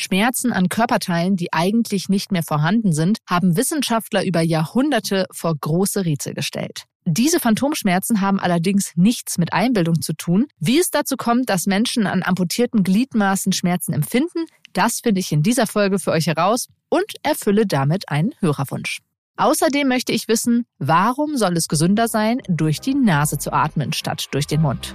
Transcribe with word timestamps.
Schmerzen 0.00 0.52
an 0.52 0.68
Körperteilen, 0.68 1.36
die 1.36 1.52
eigentlich 1.52 2.08
nicht 2.08 2.32
mehr 2.32 2.42
vorhanden 2.42 2.92
sind, 2.92 3.18
haben 3.28 3.56
Wissenschaftler 3.56 4.24
über 4.24 4.40
Jahrhunderte 4.40 5.26
vor 5.30 5.54
große 5.54 6.04
Rätsel 6.04 6.34
gestellt. 6.34 6.84
Diese 7.04 7.40
Phantomschmerzen 7.40 8.20
haben 8.20 8.38
allerdings 8.38 8.92
nichts 8.94 9.38
mit 9.38 9.52
Einbildung 9.52 10.00
zu 10.02 10.12
tun. 10.12 10.46
Wie 10.58 10.78
es 10.78 10.90
dazu 10.90 11.16
kommt, 11.16 11.48
dass 11.48 11.66
Menschen 11.66 12.06
an 12.06 12.22
amputierten 12.22 12.82
Gliedmaßen 12.82 13.52
Schmerzen 13.52 13.92
empfinden, 13.92 14.46
das 14.72 15.00
finde 15.00 15.20
ich 15.20 15.32
in 15.32 15.42
dieser 15.42 15.66
Folge 15.66 15.98
für 15.98 16.12
euch 16.12 16.26
heraus 16.26 16.68
und 16.88 17.14
erfülle 17.22 17.66
damit 17.66 18.08
einen 18.08 18.34
Hörerwunsch. 18.40 19.00
Außerdem 19.36 19.88
möchte 19.88 20.12
ich 20.12 20.28
wissen, 20.28 20.66
warum 20.78 21.36
soll 21.36 21.56
es 21.56 21.66
gesünder 21.66 22.08
sein, 22.08 22.42
durch 22.48 22.80
die 22.80 22.94
Nase 22.94 23.38
zu 23.38 23.52
atmen 23.52 23.92
statt 23.92 24.26
durch 24.32 24.46
den 24.46 24.60
Mund? 24.60 24.94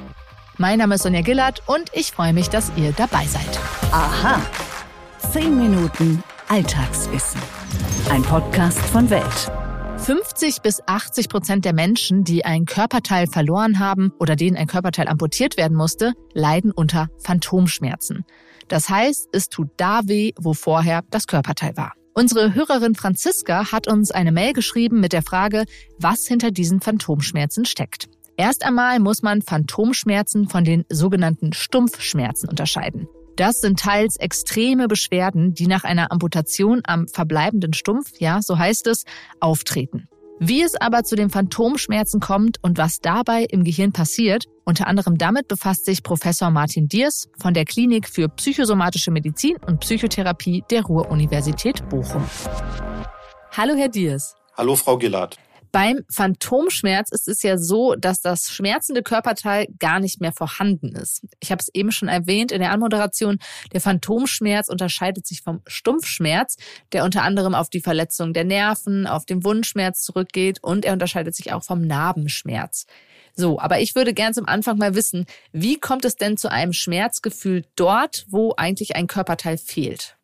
Mein 0.57 0.79
Name 0.79 0.95
ist 0.95 1.03
Sonja 1.03 1.21
Gillard 1.21 1.63
und 1.67 1.89
ich 1.93 2.11
freue 2.11 2.31
mich, 2.31 2.49
dass 2.49 2.71
ihr 2.77 2.93
dabei 2.93 3.25
seid. 3.25 3.59
Aha. 3.91 4.39
10 5.36 5.57
Minuten 5.57 6.23
Alltagswissen. 6.47 7.41
Ein 8.09 8.21
Podcast 8.21 8.80
von 8.80 9.09
Welt. 9.09 9.52
50 9.98 10.61
bis 10.61 10.80
80 10.88 11.27
Prozent 11.27 11.66
der 11.66 11.73
Menschen, 11.73 12.23
die 12.23 12.45
ein 12.45 12.63
Körperteil 12.63 13.27
verloren 13.27 13.80
haben 13.80 14.13
oder 14.17 14.38
denen 14.38 14.55
ein 14.55 14.67
Körperteil 14.67 15.09
amputiert 15.09 15.58
werden 15.58 15.75
musste, 15.75 16.13
leiden 16.34 16.71
unter 16.71 17.09
Phantomschmerzen. 17.21 18.23
Das 18.70 18.88
heißt, 18.88 19.27
es 19.34 19.49
tut 19.49 19.67
da 19.75 20.03
weh, 20.05 20.31
wo 20.39 20.53
vorher 20.53 21.02
das 21.09 21.27
Körperteil 21.27 21.75
war. 21.75 21.95
Unsere 22.13 22.55
Hörerin 22.55 22.95
Franziska 22.95 23.73
hat 23.73 23.89
uns 23.89 24.11
eine 24.11 24.31
Mail 24.31 24.53
geschrieben 24.53 25.02
mit 25.02 25.11
der 25.11 25.22
Frage, 25.22 25.66
was 25.99 26.25
hinter 26.25 26.52
diesen 26.52 26.80
Phantomschmerzen 26.80 27.66
steckt. 27.66 28.08
Erst 28.38 28.66
einmal 28.66 29.02
muss 29.02 29.22
man 29.22 29.41
Phantomschmerzen 29.41 30.47
von 30.47 30.63
den 30.63 30.86
sogenannten 30.88 31.52
Stumpfschmerzen 31.52 32.47
unterscheiden. 32.47 33.09
Das 33.35 33.59
sind 33.59 33.80
teils 33.80 34.16
extreme 34.16 34.88
Beschwerden, 34.88 35.53
die 35.53 35.67
nach 35.67 35.84
einer 35.84 36.12
Amputation 36.12 36.81
am 36.85 37.07
verbleibenden 37.07 37.73
Stumpf, 37.73 38.11
ja, 38.20 38.41
so 38.41 38.58
heißt 38.58 38.88
es, 38.88 39.03
auftreten. 39.41 40.08
Wie 40.39 40.61
es 40.61 40.75
aber 40.75 41.03
zu 41.03 41.16
den 41.16 41.30
Phantomschmerzen 41.30 42.19
kommt 42.19 42.58
und 42.61 42.78
was 42.78 43.00
dabei 43.00 43.45
im 43.50 43.63
Gehirn 43.63 43.94
passiert, 43.94 44.45
unter 44.66 44.88
anderem 44.88 45.17
damit 45.17 45.47
befasst 45.47 45.86
sich 45.86 46.03
Professor 46.03 46.50
Martin 46.50 46.88
Diers 46.88 47.30
von 47.41 47.53
der 47.53 47.66
Klinik 47.66 48.09
für 48.09 48.28
psychosomatische 48.28 49.11
Medizin 49.11 49.58
und 49.66 49.80
Psychotherapie 49.80 50.63
der 50.69 50.83
Ruhr-Universität 50.83 51.88
Bochum. 51.89 52.23
Hallo, 53.52 53.75
Herr 53.75 53.89
Diers. 53.89 54.36
Hallo, 54.58 54.75
Frau 54.75 54.97
Gillard. 54.97 55.38
Beim 55.76 56.06
Phantomschmerz 56.09 57.12
ist 57.12 57.28
es 57.28 57.44
ja 57.44 57.58
so, 57.58 57.95
dass 57.95 58.22
das 58.22 58.50
schmerzende 58.50 59.04
Körperteil 59.04 59.68
gar 59.78 60.00
nicht 60.00 60.22
mehr 60.22 60.31
vorhanden 60.31 60.95
ist. 60.95 61.22
Ich 61.42 61.52
habe 61.52 61.59
es 61.59 61.68
eben 61.73 61.92
schon 61.92 62.08
erwähnt 62.08 62.54
in 62.54 62.62
der 62.62 62.72
Anmoderation. 62.72 63.40
Der 63.73 63.81
Phantomschmerz 63.81 64.70
unterscheidet 64.70 65.28
sich 65.28 65.42
vom 65.42 65.59
Stumpfschmerz, 65.68 66.56
der 66.94 67.03
unter 67.03 67.23
anderem 67.23 67.53
auf 67.53 67.70
die 67.70 67.81
Verletzung 67.81 68.31
der 68.31 68.46
Nerven, 68.46 69.06
auf 69.06 69.26
den 69.26 69.44
Wundschmerz 69.44 70.03
zurückgeht 70.03 70.64
und 70.64 70.86
er 70.86 70.94
unterscheidet 70.94 71.36
sich 71.36 71.52
auch 71.52 71.66
vom 71.66 71.81
Narbenschmerz. 71.81 72.86
So, 73.36 73.59
aber 73.59 73.81
ich 73.81 73.96
würde 73.96 74.14
gern 74.14 74.34
zum 74.34 74.48
Anfang 74.48 74.78
mal 74.78 74.96
wissen, 74.96 75.26
wie 75.52 75.78
kommt 75.78 76.06
es 76.06 76.16
denn 76.16 76.38
zu 76.38 76.50
einem 76.50 76.72
Schmerzgefühl 76.72 77.66
dort, 77.76 78.26
wo 78.30 78.53
eigentlich 78.56 78.96
ein 78.96 79.08
Körperteil 79.08 79.58
fehlt? 79.58 80.14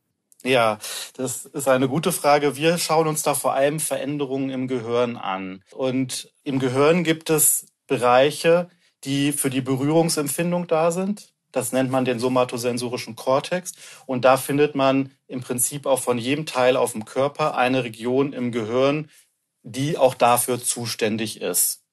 Ja, 0.43 0.79
das 1.15 1.45
ist 1.45 1.67
eine 1.67 1.87
gute 1.87 2.11
Frage. 2.11 2.55
Wir 2.55 2.79
schauen 2.79 3.07
uns 3.07 3.21
da 3.21 3.35
vor 3.35 3.53
allem 3.53 3.79
Veränderungen 3.79 4.49
im 4.49 4.67
Gehirn 4.67 5.15
an. 5.15 5.63
Und 5.71 6.33
im 6.43 6.57
Gehirn 6.57 7.03
gibt 7.03 7.29
es 7.29 7.67
Bereiche, 7.85 8.69
die 9.03 9.33
für 9.33 9.51
die 9.51 9.61
Berührungsempfindung 9.61 10.67
da 10.67 10.91
sind. 10.91 11.33
Das 11.51 11.73
nennt 11.73 11.91
man 11.91 12.05
den 12.05 12.19
somatosensorischen 12.19 13.15
Kortex. 13.15 13.73
Und 14.07 14.25
da 14.25 14.37
findet 14.37 14.73
man 14.73 15.11
im 15.27 15.41
Prinzip 15.41 15.85
auch 15.85 15.99
von 15.99 16.17
jedem 16.17 16.45
Teil 16.47 16.75
auf 16.75 16.93
dem 16.93 17.05
Körper 17.05 17.55
eine 17.55 17.83
Region 17.83 18.33
im 18.33 18.51
Gehirn, 18.51 19.09
die 19.61 19.97
auch 19.97 20.15
dafür 20.15 20.61
zuständig 20.63 21.41
ist. 21.41 21.83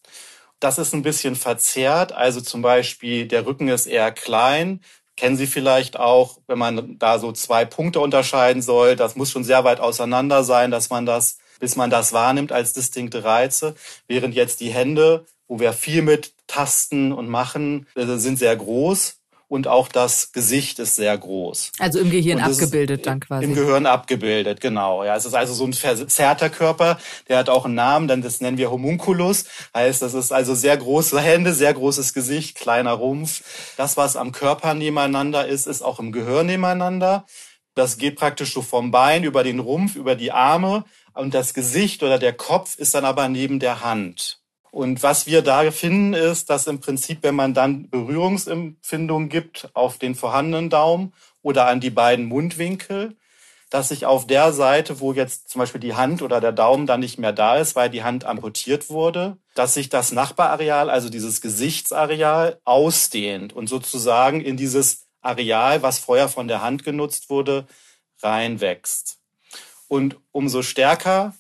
Das 0.61 0.79
ist 0.79 0.95
ein 0.95 1.03
bisschen 1.03 1.37
verzerrt. 1.37 2.13
Also 2.13 2.41
zum 2.41 2.63
Beispiel 2.63 3.29
der 3.29 3.47
Rücken 3.47 3.69
ist 3.69 3.87
eher 3.87 4.11
klein, 4.11 4.81
kennen 5.19 5.37
Sie 5.37 5.49
vielleicht 5.49 5.99
auch, 5.99 6.39
wenn 6.47 6.59
man 6.59 6.99
da 6.99 7.19
so 7.19 7.33
zwei 7.33 7.65
Punkte 7.65 8.01
unterscheiden 8.01 8.63
soll. 8.63 8.95
Das 8.95 9.17
muss 9.17 9.31
schon 9.31 9.45
sehr 9.45 9.65
weit 9.65 9.81
auseinander 9.81 10.45
sein, 10.45 10.71
dass 10.71 10.91
man 10.91 11.07
das, 11.07 11.39
bis 11.59 11.75
man 11.75 11.91
das 11.91 12.13
wahrnimmt 12.13 12.53
als 12.53 12.73
distinkte 12.73 13.25
Reize. 13.25 13.75
Während 14.07 14.35
jetzt 14.35 14.61
die 14.61 14.71
Hände, 14.71 15.27
wo 15.49 15.59
wir 15.59 15.73
viel 15.73 16.03
mit 16.03 16.35
Tasten 16.47 17.13
und 17.13 17.29
machen, 17.29 17.87
äh, 17.97 18.07
sind 18.17 18.39
sehr 18.39 18.57
groß 18.57 19.18
und 19.49 19.67
auch 19.67 19.89
das 19.89 20.33
Gesicht 20.33 20.79
ist 20.79 20.97
sehr 20.97 21.17
groß. 21.17 21.73
Also 21.79 21.99
im 21.99 22.11
Gehirn 22.11 22.39
abgebildet 22.39 23.07
dann 23.07 23.21
quasi. 23.21 23.45
Im 23.45 23.55
Gehirn 23.55 23.87
abgebildet, 23.87 24.61
genau. 24.61 25.05
Ja, 25.05 25.17
es 25.17 25.25
ist 25.25 25.35
also 25.35 25.55
so 25.55 25.65
ein 25.65 25.73
verzerrter 25.73 26.51
Körper, 26.51 26.99
der 27.29 27.39
hat 27.39 27.49
auch 27.49 27.65
einen 27.65 27.75
Namen, 27.75 28.09
dann 28.09 28.23
das 28.23 28.41
nennen 28.41 28.59
wir 28.59 28.71
Homunculus. 28.71 29.47
Heißt, 29.75 30.03
das 30.03 30.15
ist 30.15 30.33
also 30.33 30.55
sehr 30.55 30.77
große 30.77 31.19
Hände, 31.21 31.55
sehr 31.55 31.73
großes 31.73 32.13
Gesicht, 32.13 32.57
kleiner 32.57 32.93
Rumpf. 32.93 33.43
Das, 33.77 33.97
was 33.97 34.17
am 34.17 34.33
Körper 34.33 34.75
nebeneinander 34.75 35.47
ist, 35.47 35.67
ist 35.67 35.83
auch 35.83 35.99
im 35.99 36.13
Gehirn 36.13 36.47
nebeneinander. 36.47 37.25
Das 37.75 37.97
geht 37.97 38.17
praktisch 38.17 38.53
so 38.53 38.61
vom 38.61 38.91
Bein 38.91 39.25
über 39.25 39.45
den 39.45 39.61
Rumpf, 39.61 39.95
über 39.95 40.15
die 40.15 40.33
Arme 40.33 40.85
und 41.15 41.33
das 41.33 41.55
Gesicht 41.55 42.03
oder 42.03 42.19
der 42.19 42.33
Kopf 42.33 42.77
ist 42.77 42.95
dann 42.95 43.05
aber 43.05 43.29
neben 43.29 43.61
der 43.61 43.83
Hand. 43.83 44.38
Und 44.71 45.03
was 45.03 45.27
wir 45.27 45.43
da 45.43 45.71
finden, 45.71 46.15
ist, 46.15 46.51
dass 46.51 46.67
im 46.67 46.81
Prinzip, 46.81 47.23
wenn 47.23 47.35
man 47.35 47.55
dann 47.55 47.89
Berührungsempfindungen 47.91 49.29
gibt 49.29 49.71
auf 49.75 49.99
den 49.99 50.15
vorhandenen 50.15 50.71
Daumen 50.71 51.13
oder 51.43 51.67
an 51.67 51.81
die 51.81 51.91
beiden 51.91 52.27
Mundwinkel, 52.27 53.17
dass 53.71 53.89
sich 53.89 54.07
auf 54.07 54.27
der 54.27 54.53
Seite, 54.53 55.01
wo 55.01 55.13
jetzt 55.13 55.51
zum 55.51 55.59
Beispiel 55.59 55.81
die 55.81 55.95
Hand 55.95 56.23
oder 56.23 56.41
der 56.41 56.53
Daumen 56.53 56.87
dann 56.87 57.01
nicht 57.01 57.19
mehr 57.19 57.33
da 57.33 57.57
ist, 57.57 57.77
weil 57.77 57.91
die 57.91 58.03
Hand 58.03 58.25
amputiert 58.25 58.89
wurde, 58.89 59.37
dass 59.55 59.75
sich 59.75 59.89
das 59.89 60.13
Nachbarareal, 60.13 60.89
also 60.89 61.11
dieses 61.11 61.41
Gesichtsareal, 61.41 62.61
ausdehnt 62.65 63.53
und 63.53 63.69
sozusagen 63.69 64.41
in 64.41 64.57
dieses 64.57 65.07
Areal, 65.21 65.83
was 65.83 65.99
vorher 65.99 66.29
von 66.29 66.49
der 66.49 66.63
Hand 66.63 66.85
genutzt 66.85 67.29
wurde, 67.29 67.67
reinwächst. 68.23 69.19
Und 69.87 70.17
umso 70.33 70.63
stärker 70.63 71.35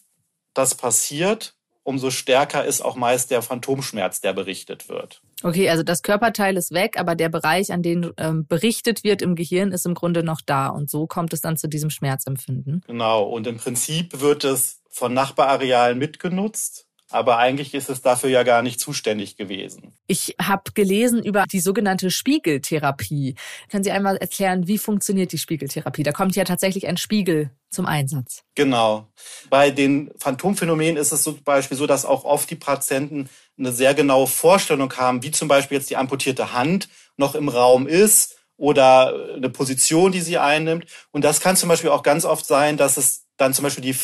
das 0.54 0.74
passiert, 0.74 1.54
umso 1.88 2.10
stärker 2.10 2.66
ist 2.66 2.82
auch 2.82 2.96
meist 2.96 3.30
der 3.30 3.40
Phantomschmerz, 3.40 4.20
der 4.20 4.34
berichtet 4.34 4.90
wird. 4.90 5.22
Okay, 5.42 5.70
also 5.70 5.82
das 5.82 6.02
Körperteil 6.02 6.58
ist 6.58 6.70
weg, 6.70 7.00
aber 7.00 7.14
der 7.14 7.30
Bereich, 7.30 7.72
an 7.72 7.82
den 7.82 8.10
ähm, 8.18 8.46
berichtet 8.46 9.04
wird 9.04 9.22
im 9.22 9.34
Gehirn, 9.34 9.72
ist 9.72 9.86
im 9.86 9.94
Grunde 9.94 10.22
noch 10.22 10.42
da. 10.44 10.68
Und 10.68 10.90
so 10.90 11.06
kommt 11.06 11.32
es 11.32 11.40
dann 11.40 11.56
zu 11.56 11.66
diesem 11.66 11.88
Schmerzempfinden. 11.88 12.82
Genau, 12.86 13.22
und 13.22 13.46
im 13.46 13.56
Prinzip 13.56 14.20
wird 14.20 14.44
es 14.44 14.82
von 14.90 15.14
Nachbararealen 15.14 15.98
mitgenutzt 15.98 16.88
aber 17.10 17.38
eigentlich 17.38 17.72
ist 17.72 17.88
es 17.88 18.02
dafür 18.02 18.28
ja 18.28 18.42
gar 18.42 18.62
nicht 18.62 18.80
zuständig 18.80 19.36
gewesen. 19.36 19.94
Ich 20.06 20.36
habe 20.40 20.72
gelesen 20.74 21.22
über 21.24 21.44
die 21.50 21.60
sogenannte 21.60 22.10
Spiegeltherapie. 22.10 23.34
Können 23.70 23.84
Sie 23.84 23.90
einmal 23.90 24.16
erklären, 24.18 24.66
wie 24.66 24.76
funktioniert 24.76 25.32
die 25.32 25.38
Spiegeltherapie? 25.38 26.02
Da 26.02 26.12
kommt 26.12 26.36
ja 26.36 26.44
tatsächlich 26.44 26.86
ein 26.86 26.98
Spiegel 26.98 27.50
zum 27.70 27.86
Einsatz. 27.86 28.42
Genau. 28.54 29.08
Bei 29.50 29.70
den 29.70 30.10
Phantomphänomenen 30.18 30.96
ist 30.96 31.12
es 31.12 31.22
zum 31.22 31.42
Beispiel 31.42 31.76
so, 31.76 31.86
dass 31.86 32.04
auch 32.04 32.24
oft 32.24 32.48
die 32.50 32.56
Patienten 32.56 33.28
eine 33.58 33.72
sehr 33.72 33.94
genaue 33.94 34.26
Vorstellung 34.26 34.92
haben, 34.96 35.22
wie 35.22 35.30
zum 35.30 35.48
Beispiel 35.48 35.78
jetzt 35.78 35.90
die 35.90 35.96
amputierte 35.96 36.52
Hand 36.52 36.88
noch 37.16 37.34
im 37.34 37.48
Raum 37.48 37.86
ist 37.86 38.36
oder 38.56 39.34
eine 39.34 39.50
Position, 39.50 40.12
die 40.12 40.20
sie 40.20 40.38
einnimmt. 40.38 40.86
Und 41.10 41.24
das 41.24 41.40
kann 41.40 41.56
zum 41.56 41.68
Beispiel 41.68 41.90
auch 41.90 42.02
ganz 42.02 42.24
oft 42.24 42.46
sein, 42.46 42.76
dass 42.76 42.96
es 42.96 43.26
dann 43.36 43.54
zum 43.54 43.62
Beispiel 43.64 43.84
die 43.84 43.94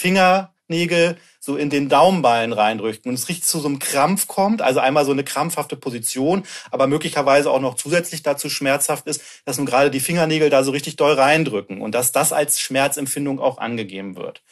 Fingernägel 0.67 1.17
so 1.41 1.57
in 1.57 1.69
den 1.69 1.89
Daumenballen 1.89 2.53
reindrückt 2.53 3.07
und 3.07 3.15
es 3.15 3.29
richtig 3.29 3.45
zu 3.45 3.61
so 3.61 3.69
einem 3.69 3.79
Krampf 3.79 4.27
kommt, 4.27 4.63
also 4.63 4.81
einmal 4.81 5.05
so 5.05 5.13
eine 5.13 5.25
krampfhafte 5.25 5.77
Position, 5.77 6.45
aber 6.71 6.87
möglicherweise 6.87 7.51
auch 7.51 7.61
noch 7.61 7.75
zusätzlich 7.75 8.23
dazu 8.23 8.49
schmerzhaft 8.49 9.07
ist, 9.07 9.23
dass 9.45 9.59
nun 9.59 9.67
gerade 9.67 9.91
die 9.91 10.01
Fingernägel 10.01 10.49
da 10.51 10.65
so 10.65 10.71
richtig 10.71 10.97
doll 10.97 11.13
reindrücken 11.13 11.81
und 11.81 11.95
dass 11.95 12.13
das 12.13 12.33
als 12.33 12.61
Schmerzempfindung 12.61 13.41
auch 13.41 13.59
angegeben 13.59 14.17
wird. 14.17 14.43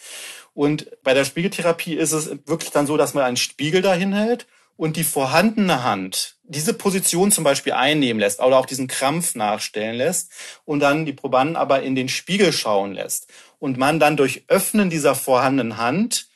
Und 0.54 0.90
bei 1.02 1.14
der 1.14 1.25
Spiegeltherapie 1.25 1.94
ist 1.94 2.12
es 2.12 2.31
wirklich 2.44 2.70
dann 2.70 2.86
so, 2.86 2.98
dass 2.98 3.14
man 3.14 3.25
einen 3.25 3.38
Spiegel 3.38 3.81
dahin 3.81 4.12
hält 4.12 4.46
und 4.82 4.96
die 4.96 5.05
vorhandene 5.05 5.84
Hand 5.84 6.38
diese 6.43 6.75
Position 6.75 7.31
zum 7.31 7.44
Beispiel 7.44 7.73
einnehmen 7.73 8.19
lässt 8.19 8.40
oder 8.40 8.58
auch 8.58 8.67
diesen 8.67 8.88
Krampf 8.88 9.37
nachstellen 9.37 9.94
lässt 9.94 10.32
und 10.64 10.81
dann 10.81 11.06
die 11.06 11.12
Probanden 11.12 11.55
aber 11.55 11.84
in 11.84 11.94
den 11.94 12.08
Spiegel 12.08 12.52
schauen 12.52 12.93
lässt 12.93 13.29
und 13.61 13.79
man 13.79 14.00
dann 14.00 14.17
durch 14.17 14.43
Öffnen 14.49 14.90
dieser 14.90 15.14
vorhandenen 15.14 15.76
Hand, 15.76 16.26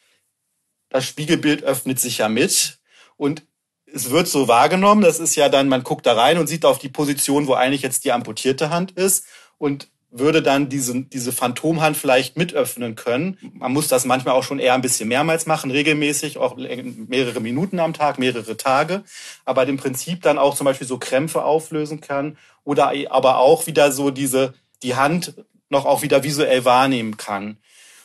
das 0.90 1.04
Spiegelbild 1.04 1.64
öffnet 1.64 1.98
sich 1.98 2.18
ja 2.18 2.28
mit 2.28 2.78
und 3.16 3.42
es 3.84 4.10
wird 4.10 4.28
so 4.28 4.46
wahrgenommen, 4.46 5.02
das 5.02 5.18
ist 5.18 5.34
ja 5.34 5.48
dann, 5.48 5.66
man 5.66 5.82
guckt 5.82 6.06
da 6.06 6.12
rein 6.12 6.38
und 6.38 6.46
sieht 6.46 6.64
auf 6.64 6.78
die 6.78 6.88
Position, 6.88 7.48
wo 7.48 7.54
eigentlich 7.54 7.82
jetzt 7.82 8.04
die 8.04 8.12
amputierte 8.12 8.70
Hand 8.70 8.92
ist 8.92 9.26
und 9.58 9.88
würde 10.10 10.42
dann 10.42 10.68
diese, 10.68 11.02
diese 11.02 11.32
Phantomhand 11.32 11.96
vielleicht 11.96 12.36
mit 12.36 12.54
öffnen 12.54 12.94
können. 12.94 13.38
Man 13.54 13.72
muss 13.72 13.88
das 13.88 14.04
manchmal 14.04 14.34
auch 14.34 14.44
schon 14.44 14.58
eher 14.58 14.74
ein 14.74 14.82
bisschen 14.82 15.08
mehrmals 15.08 15.46
machen, 15.46 15.70
regelmäßig, 15.70 16.38
auch 16.38 16.56
mehrere 16.56 17.40
Minuten 17.40 17.80
am 17.80 17.92
Tag, 17.92 18.18
mehrere 18.18 18.56
Tage, 18.56 19.02
aber 19.44 19.66
im 19.66 19.76
Prinzip 19.76 20.22
dann 20.22 20.38
auch 20.38 20.54
zum 20.54 20.64
Beispiel 20.64 20.86
so 20.86 20.98
Krämpfe 20.98 21.44
auflösen 21.44 22.00
kann 22.00 22.38
oder 22.64 22.92
aber 23.10 23.38
auch 23.38 23.66
wieder 23.66 23.92
so 23.92 24.10
diese, 24.10 24.54
die 24.82 24.94
Hand 24.94 25.34
noch 25.68 25.84
auch 25.84 26.02
wieder 26.02 26.22
visuell 26.22 26.64
wahrnehmen 26.64 27.16
kann. 27.16 27.58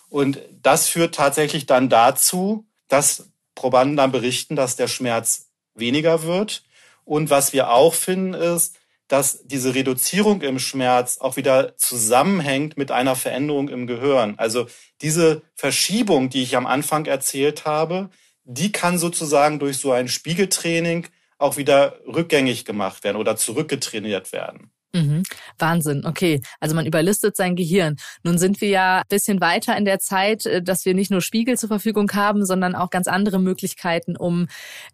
Und 0.10 0.40
das 0.62 0.90
führt 0.90 1.16
tatsächlich 1.16 1.66
dann 1.68 1.88
dazu, 1.88 2.66
dass 2.88 3.30
Probanden 3.56 3.96
dann 3.96 4.12
berichten, 4.12 4.56
dass 4.56 4.76
der 4.76 4.88
Schmerz 4.88 5.52
weniger 5.76 6.24
wird. 6.24 6.64
Und 7.06 7.30
was 7.30 7.54
wir 7.54 7.72
auch 7.72 7.94
finden 7.94 8.34
ist, 8.34 8.76
dass 9.12 9.46
diese 9.46 9.76
Reduzierung 9.76 10.42
im 10.42 10.58
Schmerz 10.58 11.18
auch 11.18 11.36
wieder 11.36 11.76
zusammenhängt 11.76 12.78
mit 12.78 12.92
einer 12.92 13.18
Veränderung 13.18 13.68
im 13.68 13.86
Gehirn. 13.86 14.36
Also 14.38 14.68
diese 15.02 15.42
Verschiebung, 15.54 16.30
die 16.30 16.44
ich 16.44 16.56
am 16.56 16.66
Anfang 16.66 17.06
erzählt 17.06 17.66
habe, 17.66 18.10
die 18.46 18.72
kann 18.72 18.98
sozusagen 18.98 19.60
durch 19.60 19.80
so 19.80 19.92
ein 19.92 20.08
Spiegeltraining 20.08 21.08
auch 21.38 21.58
wieder 21.58 22.00
rückgängig 22.08 22.64
gemacht 22.64 23.04
werden 23.04 23.18
oder 23.18 23.36
zurückgetrainiert 23.36 24.32
werden. 24.32 24.72
Mhm. 24.94 25.24
Wahnsinn, 25.58 26.06
okay. 26.06 26.42
Also 26.60 26.76
man 26.76 26.86
überlistet 26.86 27.36
sein 27.36 27.56
Gehirn. 27.56 27.98
Nun 28.24 28.38
sind 28.38 28.62
wir 28.62 28.70
ja 28.70 28.98
ein 29.00 29.08
bisschen 29.10 29.40
weiter 29.42 29.78
in 29.78 29.86
der 29.86 30.00
Zeit, 30.00 30.46
äh, 30.46 30.62
dass 30.62 30.86
wir 30.86 30.94
nicht 30.94 31.12
nur 31.12 31.22
Spiegel 31.22 31.58
zur 31.58 31.70
Verfügung 31.70 32.12
haben, 32.14 32.46
sondern 32.46 32.76
auch 32.76 32.90
ganz 32.90 33.08
andere 33.08 33.40
Möglichkeiten, 33.40 34.18
um 34.18 34.48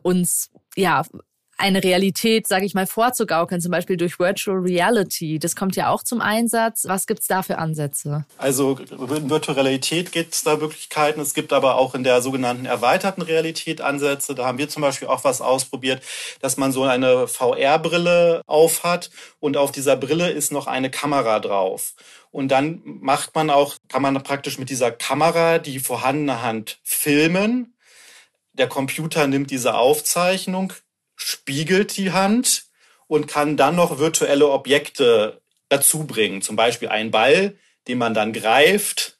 uns 0.03 0.49
ja 0.75 1.03
eine 1.57 1.83
Realität, 1.83 2.47
sage 2.47 2.65
ich 2.65 2.75
mal, 2.75 2.85
vorzugaukeln, 2.85 3.59
zum 3.59 3.71
Beispiel 3.71 3.97
durch 3.97 4.19
Virtual 4.19 4.57
Reality. 4.57 5.39
Das 5.39 5.55
kommt 5.55 5.75
ja 5.75 5.89
auch 5.89 6.03
zum 6.03 6.21
Einsatz. 6.21 6.85
Was 6.87 7.07
gibt's 7.07 7.27
da 7.27 7.41
für 7.41 7.57
Ansätze? 7.57 8.25
Also 8.37 8.77
in 8.77 9.29
Virtual 9.29 9.55
Realität 9.55 10.11
gibt 10.11 10.35
es 10.35 10.43
da 10.43 10.55
Möglichkeiten. 10.57 11.19
Es 11.19 11.33
gibt 11.33 11.53
aber 11.53 11.75
auch 11.75 11.95
in 11.95 12.03
der 12.03 12.21
sogenannten 12.21 12.65
erweiterten 12.65 13.23
Realität 13.23 13.81
Ansätze. 13.81 14.35
Da 14.35 14.45
haben 14.45 14.59
wir 14.59 14.69
zum 14.69 14.83
Beispiel 14.83 15.07
auch 15.07 15.23
was 15.23 15.41
ausprobiert, 15.41 16.03
dass 16.41 16.57
man 16.57 16.71
so 16.71 16.83
eine 16.83 17.27
VR-Brille 17.27 18.41
aufhat 18.45 19.09
und 19.39 19.57
auf 19.57 19.71
dieser 19.71 19.95
Brille 19.95 20.29
ist 20.29 20.51
noch 20.51 20.67
eine 20.67 20.91
Kamera 20.91 21.39
drauf. 21.39 21.95
Und 22.29 22.49
dann 22.49 22.81
macht 22.83 23.33
man 23.33 23.49
auch, 23.49 23.75
kann 23.87 24.03
man 24.03 24.21
praktisch 24.21 24.59
mit 24.59 24.69
dieser 24.69 24.91
Kamera 24.91 25.57
die 25.57 25.79
vorhandene 25.79 26.43
Hand 26.43 26.79
filmen. 26.83 27.73
Der 28.53 28.67
Computer 28.67 29.27
nimmt 29.27 29.49
diese 29.49 29.75
Aufzeichnung, 29.75 30.73
spiegelt 31.17 31.97
die 31.97 32.13
Hand 32.13 32.63
und 33.07 33.27
kann 33.27 33.57
dann 33.57 33.75
noch 33.75 33.99
virtuelle 33.99 34.49
Objekte 34.49 35.41
dazu 35.67 36.05
bringen. 36.05 36.41
Zum 36.41 36.55
Beispiel 36.55 36.87
einen 36.87 37.11
Ball, 37.11 37.55
den 37.87 37.97
man 37.97 38.13
dann 38.13 38.31
greift. 38.31 39.17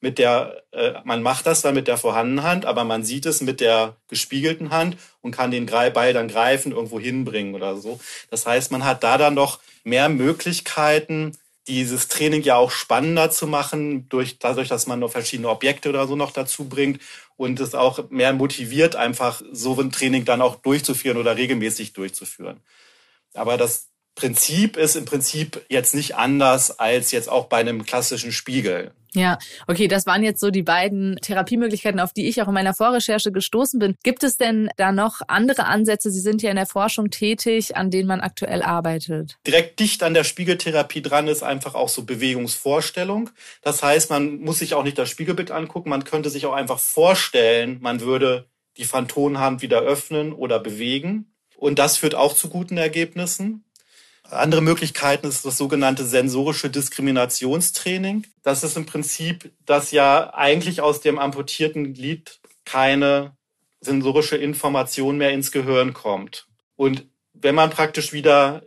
Mit 0.00 0.18
der, 0.18 0.62
äh, 0.72 0.92
man 1.04 1.22
macht 1.22 1.46
das 1.46 1.62
dann 1.62 1.74
mit 1.74 1.88
der 1.88 1.96
vorhandenen 1.96 2.44
Hand, 2.44 2.66
aber 2.66 2.84
man 2.84 3.02
sieht 3.02 3.24
es 3.24 3.40
mit 3.40 3.60
der 3.60 3.96
gespiegelten 4.08 4.70
Hand 4.70 4.98
und 5.22 5.30
kann 5.30 5.50
den 5.50 5.64
Ball 5.66 6.12
dann 6.12 6.28
greifen, 6.28 6.72
irgendwo 6.72 7.00
hinbringen 7.00 7.54
oder 7.54 7.76
so. 7.76 7.98
Das 8.30 8.44
heißt, 8.44 8.70
man 8.72 8.84
hat 8.84 9.02
da 9.02 9.16
dann 9.16 9.34
noch 9.34 9.60
mehr 9.84 10.10
Möglichkeiten, 10.10 11.32
dieses 11.68 12.08
Training 12.08 12.42
ja 12.42 12.56
auch 12.56 12.70
spannender 12.70 13.30
zu 13.30 13.46
machen, 13.46 14.08
durch, 14.08 14.38
dadurch, 14.38 14.68
dass 14.68 14.86
man 14.86 15.00
noch 15.00 15.10
verschiedene 15.10 15.48
Objekte 15.48 15.88
oder 15.88 16.06
so 16.06 16.16
noch 16.16 16.30
dazu 16.30 16.68
bringt 16.68 17.00
und 17.36 17.60
es 17.60 17.74
auch 17.74 18.10
mehr 18.10 18.32
motiviert, 18.32 18.96
einfach 18.96 19.42
so 19.52 19.78
ein 19.80 19.92
Training 19.92 20.24
dann 20.24 20.42
auch 20.42 20.56
durchzuführen 20.56 21.16
oder 21.18 21.36
regelmäßig 21.36 21.92
durchzuführen. 21.92 22.60
Aber 23.34 23.56
das 23.56 23.88
Prinzip 24.16 24.78
ist 24.78 24.96
im 24.96 25.04
Prinzip 25.04 25.64
jetzt 25.68 25.94
nicht 25.94 26.16
anders 26.16 26.78
als 26.78 27.12
jetzt 27.12 27.28
auch 27.28 27.46
bei 27.46 27.58
einem 27.58 27.84
klassischen 27.84 28.32
Spiegel. 28.32 28.92
Ja, 29.14 29.38
okay, 29.66 29.88
das 29.88 30.04
waren 30.06 30.22
jetzt 30.22 30.40
so 30.40 30.50
die 30.50 30.62
beiden 30.62 31.16
Therapiemöglichkeiten, 31.16 32.00
auf 32.00 32.12
die 32.12 32.26
ich 32.26 32.42
auch 32.42 32.48
in 32.48 32.54
meiner 32.54 32.74
Vorrecherche 32.74 33.32
gestoßen 33.32 33.78
bin. 33.78 33.94
Gibt 34.02 34.22
es 34.22 34.36
denn 34.36 34.68
da 34.76 34.90
noch 34.92 35.20
andere 35.28 35.64
Ansätze? 35.64 36.10
Sie 36.10 36.20
sind 36.20 36.42
ja 36.42 36.50
in 36.50 36.56
der 36.56 36.66
Forschung 36.66 37.10
tätig, 37.10 37.76
an 37.76 37.90
denen 37.90 38.08
man 38.08 38.20
aktuell 38.20 38.62
arbeitet. 38.62 39.36
Direkt 39.46 39.80
dicht 39.80 40.02
an 40.02 40.12
der 40.12 40.24
Spiegeltherapie 40.24 41.02
dran 41.02 41.28
ist 41.28 41.42
einfach 41.42 41.74
auch 41.74 41.88
so 41.88 42.04
Bewegungsvorstellung. 42.04 43.30
Das 43.62 43.82
heißt, 43.82 44.10
man 44.10 44.40
muss 44.40 44.58
sich 44.58 44.74
auch 44.74 44.84
nicht 44.84 44.98
das 44.98 45.10
Spiegelbild 45.10 45.50
angucken, 45.50 45.90
man 45.90 46.04
könnte 46.04 46.30
sich 46.30 46.46
auch 46.46 46.54
einfach 46.54 46.78
vorstellen, 46.78 47.78
man 47.80 48.00
würde 48.00 48.50
die 48.76 48.84
Phantomhand 48.84 49.62
wieder 49.62 49.80
öffnen 49.80 50.32
oder 50.32 50.58
bewegen. 50.58 51.32
Und 51.56 51.78
das 51.78 51.96
führt 51.96 52.14
auch 52.14 52.34
zu 52.34 52.48
guten 52.48 52.76
Ergebnissen. 52.76 53.65
Andere 54.30 54.60
Möglichkeiten 54.60 55.26
ist 55.26 55.44
das 55.44 55.56
sogenannte 55.56 56.04
sensorische 56.04 56.70
Diskriminationstraining. 56.70 58.26
Das 58.42 58.64
ist 58.64 58.76
im 58.76 58.86
Prinzip, 58.86 59.52
dass 59.64 59.92
ja 59.92 60.34
eigentlich 60.34 60.80
aus 60.80 61.00
dem 61.00 61.18
amputierten 61.18 61.94
Glied 61.94 62.40
keine 62.64 63.36
sensorische 63.80 64.36
Information 64.36 65.16
mehr 65.16 65.30
ins 65.30 65.52
Gehirn 65.52 65.92
kommt. 65.92 66.46
Und 66.74 67.06
wenn 67.32 67.54
man 67.54 67.70
praktisch 67.70 68.12
wieder 68.12 68.62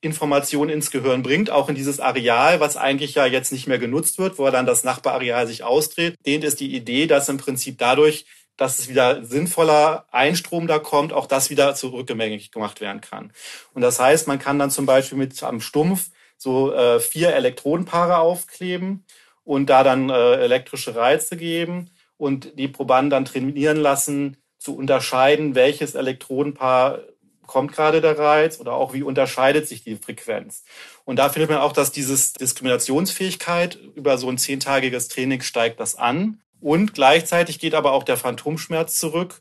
Information 0.00 0.68
ins 0.68 0.90
Gehirn 0.90 1.22
bringt, 1.22 1.50
auch 1.50 1.68
in 1.68 1.74
dieses 1.74 2.00
Areal, 2.00 2.60
was 2.60 2.76
eigentlich 2.76 3.14
ja 3.14 3.26
jetzt 3.26 3.52
nicht 3.52 3.66
mehr 3.66 3.78
genutzt 3.78 4.18
wird, 4.18 4.38
wo 4.38 4.48
dann 4.50 4.66
das 4.66 4.84
Nachbarareal 4.84 5.46
sich 5.46 5.62
ausdreht, 5.62 6.16
dehnt 6.26 6.44
ist 6.44 6.60
die 6.60 6.74
Idee, 6.74 7.06
dass 7.06 7.28
im 7.28 7.38
Prinzip 7.38 7.78
dadurch 7.78 8.26
dass 8.60 8.78
es 8.78 8.90
wieder 8.90 9.24
sinnvoller 9.24 10.04
Einstrom 10.10 10.66
da 10.66 10.78
kommt, 10.78 11.14
auch 11.14 11.26
das 11.26 11.48
wieder 11.48 11.74
zurückgemängig 11.74 12.52
gemacht 12.52 12.82
werden 12.82 13.00
kann. 13.00 13.32
Und 13.72 13.80
das 13.80 13.98
heißt, 13.98 14.28
man 14.28 14.38
kann 14.38 14.58
dann 14.58 14.70
zum 14.70 14.84
Beispiel 14.84 15.16
mit 15.16 15.42
am 15.42 15.62
Stumpf 15.62 16.10
so 16.36 16.70
äh, 16.74 17.00
vier 17.00 17.34
Elektrodenpaare 17.34 18.18
aufkleben 18.18 19.06
und 19.44 19.70
da 19.70 19.82
dann 19.82 20.10
äh, 20.10 20.34
elektrische 20.34 20.94
Reize 20.94 21.38
geben 21.38 21.88
und 22.18 22.58
die 22.58 22.68
Probanden 22.68 23.08
dann 23.08 23.24
trainieren 23.24 23.78
lassen, 23.78 24.36
zu 24.58 24.76
unterscheiden, 24.76 25.54
welches 25.54 25.94
Elektrodenpaar 25.94 26.98
kommt 27.46 27.72
gerade 27.72 28.02
der 28.02 28.18
Reiz 28.18 28.60
oder 28.60 28.74
auch 28.74 28.92
wie 28.92 29.02
unterscheidet 29.02 29.66
sich 29.66 29.82
die 29.82 29.96
Frequenz. 29.96 30.64
Und 31.06 31.16
da 31.16 31.30
findet 31.30 31.48
man 31.48 31.60
auch, 31.60 31.72
dass 31.72 31.92
dieses 31.92 32.34
Diskriminationsfähigkeit 32.34 33.78
über 33.94 34.18
so 34.18 34.28
ein 34.28 34.36
zehntagiges 34.36 35.08
Training 35.08 35.40
steigt 35.40 35.80
das 35.80 35.94
an. 35.94 36.42
Und 36.60 36.94
gleichzeitig 36.94 37.58
geht 37.58 37.74
aber 37.74 37.92
auch 37.92 38.02
der 38.02 38.16
Phantomschmerz 38.16 38.96
zurück 38.96 39.40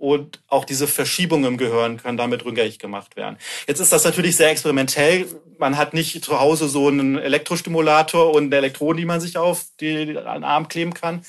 und 0.00 0.42
auch 0.48 0.64
diese 0.64 0.86
Verschiebungen 0.86 1.44
im 1.44 1.58
Gehirn 1.58 1.98
können 1.98 2.16
damit 2.16 2.46
rückgängig 2.46 2.78
gemacht 2.78 3.16
werden. 3.16 3.36
Jetzt 3.66 3.80
ist 3.80 3.92
das 3.92 4.02
natürlich 4.02 4.34
sehr 4.34 4.48
experimentell. 4.48 5.26
Man 5.58 5.76
hat 5.76 5.92
nicht 5.92 6.24
zu 6.24 6.40
Hause 6.40 6.68
so 6.68 6.88
einen 6.88 7.18
Elektrostimulator 7.18 8.34
und 8.34 8.52
Elektroden, 8.52 8.96
die 8.96 9.04
man 9.04 9.20
sich 9.20 9.36
auf 9.36 9.66
den 9.78 10.16
Arm 10.16 10.68
kleben 10.68 10.94
kann. 10.94 11.22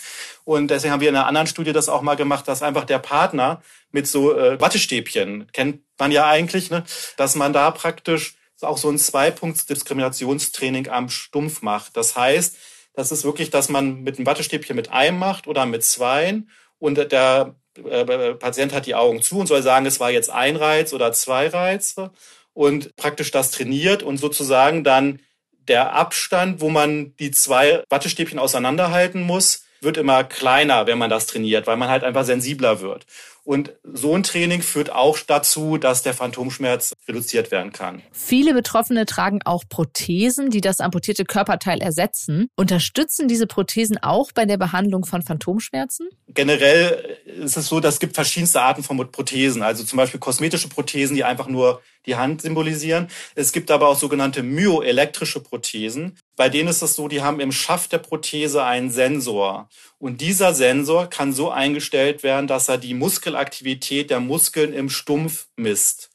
Und 0.46 0.70
deswegen 0.72 0.94
haben 0.94 1.02
wir 1.02 1.10
in 1.10 1.18
einer 1.18 1.28
anderen 1.28 1.48
Studie 1.48 1.74
das 1.74 1.90
auch 1.90 2.02
mal 2.02 2.16
gemacht, 2.16 2.48
dass 2.48 2.64
einfach 2.64 2.86
der 2.86 3.00
Partner 3.00 3.62
mit 3.92 4.08
so 4.08 4.38
äh, 4.38 4.60
Wattestäbchen, 4.62 5.52
kennt 5.52 5.82
man 6.00 6.14
ja 6.14 6.28
eigentlich, 6.28 6.72
ne, 6.72 6.86
dass 7.18 7.36
man 7.36 7.52
da 7.52 7.72
praktisch 7.72 8.36
auch 8.62 8.78
so 8.78 8.90
ein 8.90 8.98
Zweipunkts-Diskriminationstraining 8.98 10.88
am 10.88 11.10
Stumpf 11.10 11.62
macht. 11.62 11.98
Das 11.98 12.16
heißt, 12.16 12.56
das 12.94 13.12
ist 13.12 13.24
wirklich, 13.24 13.50
dass 13.50 13.70
man 13.70 14.02
mit 14.04 14.18
einem 14.18 14.26
Wattestäbchen 14.26 14.76
mit 14.76 14.92
einem 14.92 15.18
macht 15.18 15.48
oder 15.48 15.66
mit 15.66 15.84
zweien 15.84 16.50
und 16.80 16.96
der 17.12 17.56
äh, 17.78 18.34
Patient 18.34 18.74
hat 18.74 18.86
die 18.86 18.96
Augen 18.96 19.22
zu 19.22 19.40
und 19.40 19.48
soll 19.48 19.62
sagen, 19.62 19.86
es 19.86 20.00
war 20.00 20.12
jetzt 20.12 20.30
ein 20.30 20.56
Reiz 20.56 20.94
oder 20.94 21.14
zwei 21.14 21.48
Reize 21.48 22.12
und 22.54 22.96
praktisch 22.96 23.32
das 23.32 23.52
trainiert 23.52 24.04
und 24.04 24.18
sozusagen 24.18 24.84
dann 24.84 25.20
der 25.68 25.94
Abstand, 25.94 26.60
wo 26.60 26.70
man 26.70 27.16
die 27.18 27.32
zwei 27.32 27.84
Wattestäbchen 27.90 28.40
auseinanderhalten 28.40 29.22
muss, 29.22 29.64
wird 29.82 29.98
immer 29.98 30.24
kleiner, 30.24 30.88
wenn 30.88 30.98
man 30.98 31.10
das 31.10 31.28
trainiert, 31.28 31.68
weil 31.68 31.78
man 31.78 31.90
halt 31.90 32.04
einfach 32.04 32.26
sensibler 32.26 32.82
wird. 32.82 33.06
Und 33.44 33.74
so 33.84 34.16
ein 34.16 34.22
Training 34.22 34.62
führt 34.62 34.92
auch 34.92 35.18
dazu, 35.20 35.78
dass 35.78 36.04
der 36.04 36.14
Phantomschmerz 36.14 36.94
reduziert 37.08 37.50
werden 37.50 37.72
kann. 37.72 38.04
Viele 38.12 38.54
Betroffene 38.54 39.08
tragen 39.08 39.40
auch 39.46 39.64
Prothesen, 39.68 40.52
die 40.52 40.62
das 40.62 40.80
amputierte 40.80 41.26
Körperteil 41.26 41.82
ersetzen. 41.82 42.50
Unterstützen 42.56 43.28
diese 43.28 43.48
Prothesen 43.48 43.98
auch 43.98 44.32
bei 44.32 44.46
der 44.46 44.58
Behandlung 44.58 45.06
von 45.06 45.24
Phantomschmerzen? 45.24 46.10
Generell 46.28 47.18
ist 47.26 47.58
es 47.58 47.68
so, 47.68 47.80
dass 47.80 47.96
es 47.96 48.00
gibt 48.00 48.14
verschiedenste 48.14 48.62
Arten 48.62 48.84
von 48.84 49.12
Prothesen. 49.12 49.64
Also 49.64 49.84
zum 49.84 49.98
Beispiel 49.98 50.20
kosmetische 50.20 50.70
Prothesen, 50.70 51.16
die 51.16 51.24
einfach 51.24 51.48
nur 51.48 51.82
die 52.06 52.16
Hand 52.16 52.42
symbolisieren. 52.42 53.08
Es 53.36 53.52
gibt 53.52 53.72
aber 53.72 53.88
auch 53.88 53.98
sogenannte 53.98 54.44
myoelektrische 54.44 55.40
Prothesen. 55.40 56.18
Bei 56.42 56.50
denen 56.50 56.70
ist 56.70 56.82
es 56.82 56.96
so, 56.96 57.08
die 57.08 57.22
haben 57.22 57.40
im 57.40 57.52
Schaft 57.52 57.92
der 57.92 58.00
Prothese 58.00 58.64
einen 58.64 58.90
Sensor. 58.90 59.70
Und 60.00 60.22
dieser 60.22 60.56
Sensor 60.56 61.06
kann 61.08 61.34
so 61.34 61.52
eingestellt 61.52 62.24
werden, 62.24 62.48
dass 62.48 62.68
er 62.68 62.80
die 62.80 62.96
Muskelaktivität 62.96 64.10
der 64.10 64.22
Muskeln 64.22 64.74
im 64.74 64.90
Stumpf 64.90 65.50
misst. 65.56 66.10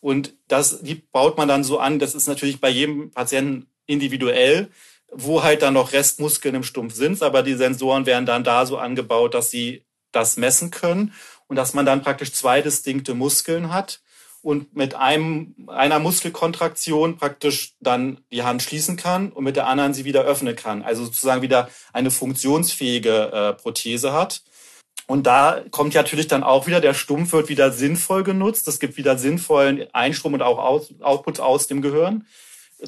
Und 0.00 0.34
das 0.48 0.82
die 0.82 0.96
baut 0.96 1.38
man 1.38 1.46
dann 1.46 1.62
so 1.62 1.78
an, 1.78 2.00
das 2.00 2.16
ist 2.16 2.26
natürlich 2.26 2.60
bei 2.60 2.70
jedem 2.70 3.12
Patienten 3.12 3.68
individuell, 3.86 4.68
wo 5.12 5.44
halt 5.44 5.62
dann 5.62 5.74
noch 5.74 5.92
Restmuskeln 5.92 6.56
im 6.56 6.64
Stumpf 6.64 6.94
sind, 6.94 7.22
aber 7.22 7.44
die 7.44 7.54
Sensoren 7.54 8.04
werden 8.04 8.26
dann 8.26 8.42
da 8.42 8.66
so 8.66 8.78
angebaut, 8.78 9.32
dass 9.32 9.52
sie 9.52 9.84
das 10.10 10.36
messen 10.36 10.72
können 10.72 11.14
und 11.46 11.54
dass 11.54 11.72
man 11.72 11.86
dann 11.86 12.02
praktisch 12.02 12.32
zwei 12.32 12.62
distinkte 12.62 13.14
Muskeln 13.14 13.72
hat 13.72 14.00
und 14.42 14.74
mit 14.76 14.94
einem, 14.94 15.54
einer 15.66 15.98
Muskelkontraktion 15.98 17.16
praktisch 17.16 17.74
dann 17.80 18.20
die 18.32 18.42
Hand 18.42 18.62
schließen 18.62 18.96
kann 18.96 19.32
und 19.32 19.44
mit 19.44 19.56
der 19.56 19.66
anderen 19.66 19.94
sie 19.94 20.04
wieder 20.04 20.22
öffnen 20.22 20.56
kann. 20.56 20.82
Also 20.82 21.04
sozusagen 21.04 21.42
wieder 21.42 21.68
eine 21.92 22.10
funktionsfähige 22.10 23.32
äh, 23.32 23.52
Prothese 23.54 24.12
hat. 24.12 24.42
Und 25.06 25.26
da 25.26 25.62
kommt 25.70 25.94
natürlich 25.94 26.28
dann 26.28 26.42
auch 26.42 26.66
wieder, 26.66 26.80
der 26.80 26.94
Stumpf 26.94 27.32
wird 27.32 27.48
wieder 27.48 27.72
sinnvoll 27.72 28.24
genutzt. 28.24 28.68
Es 28.68 28.78
gibt 28.78 28.96
wieder 28.96 29.16
sinnvollen 29.16 29.86
Einstrom 29.94 30.34
und 30.34 30.42
auch 30.42 30.58
aus, 30.58 30.94
Output 31.00 31.40
aus 31.40 31.66
dem 31.66 31.80
Gehirn. 31.80 32.26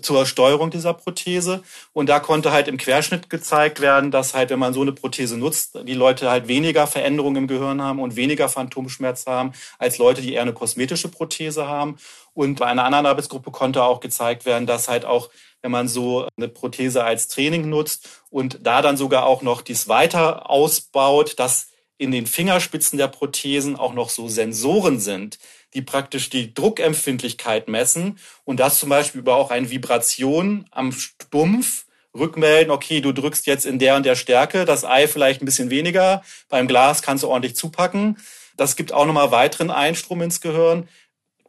Zur 0.01 0.27
Steuerung 0.27 0.71
dieser 0.71 0.95
Prothese. 0.95 1.63
Und 1.93 2.09
da 2.09 2.21
konnte 2.21 2.53
halt 2.53 2.69
im 2.69 2.79
Querschnitt 2.79 3.31
gezeigt 3.31 3.81
werden, 3.81 4.11
dass 4.11 4.35
halt, 4.35 4.51
wenn 4.51 4.59
man 4.59 4.75
so 4.75 4.83
eine 4.83 4.93
Prothese 4.93 5.37
nutzt, 5.37 5.79
die 5.87 5.95
Leute 5.95 6.31
halt 6.31 6.49
weniger 6.49 6.87
Veränderungen 6.87 7.37
im 7.37 7.49
Gehirn 7.49 7.83
haben 7.83 8.01
und 8.01 8.17
weniger 8.17 8.49
Phantomschmerz 8.49 9.27
haben, 9.27 9.53
als 9.79 9.99
Leute, 9.99 10.23
die 10.23 10.35
eher 10.35 10.43
eine 10.43 10.53
kosmetische 10.53 11.09
Prothese 11.09 11.67
haben. 11.67 11.97
Und 12.35 12.61
bei 12.61 12.67
einer 12.67 12.85
anderen 12.85 13.07
Arbeitsgruppe 13.07 13.51
konnte 13.51 13.83
auch 13.83 14.01
gezeigt 14.01 14.47
werden, 14.47 14.67
dass 14.67 14.89
halt 14.89 15.05
auch, 15.05 15.31
wenn 15.63 15.71
man 15.73 15.89
so 15.89 16.27
eine 16.37 16.49
Prothese 16.49 17.05
als 17.05 17.29
Training 17.29 17.69
nutzt 17.69 18.09
und 18.31 18.61
da 18.63 18.83
dann 18.83 18.97
sogar 18.97 19.27
auch 19.27 19.43
noch 19.43 19.63
dies 19.63 19.89
weiter 19.89 20.49
ausbaut, 20.49 21.39
dass 21.39 21.69
in 21.99 22.13
den 22.13 22.27
Fingerspitzen 22.27 22.97
der 22.97 23.09
Prothesen 23.09 23.77
auch 23.77 23.93
noch 23.93 24.09
so 24.09 24.27
Sensoren 24.27 25.01
sind, 25.01 25.39
die 25.75 25.83
praktisch 25.83 26.31
die 26.31 26.53
Druckempfindlichkeit 26.53 27.69
messen 27.69 28.19
und 28.45 28.61
das 28.61 28.79
zum 28.79 28.89
Beispiel 28.89 29.21
über 29.21 29.37
auch 29.37 29.51
eine 29.51 29.71
Vibration 29.71 30.67
am 30.71 30.93
Stumpf 30.93 31.87
rückmelden, 32.15 32.73
okay, 32.73 33.01
du 33.01 33.13
drückst 33.13 33.47
jetzt 33.47 33.67
in 33.67 33.79
der 33.79 33.97
und 33.97 34.05
der 34.05 34.17
Stärke, 34.17 34.65
das 34.65 34.85
Ei 34.85 35.07
vielleicht 35.07 35.43
ein 35.43 35.45
bisschen 35.45 35.71
weniger, 35.71 36.23
beim 36.49 36.67
Glas 36.67 37.03
kannst 37.03 37.23
du 37.23 37.29
ordentlich 37.29 37.55
zupacken. 37.55 38.19
Das 38.57 38.77
gibt 38.77 38.93
auch 38.93 39.07
nochmal 39.07 39.31
weiteren 39.31 39.71
Einstrom 39.71 40.21
ins 40.23 40.41
Gehirn. 40.41 40.89